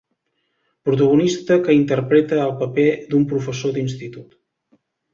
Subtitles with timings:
[0.89, 4.39] Protagonista que interpreta el paper d'un professor d'Institut.